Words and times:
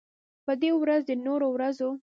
په 0.45 0.53
دې 0.61 0.71
ورځ 0.81 1.01
د 1.09 1.11
نورو 1.25 1.47
ورځو 1.51 1.89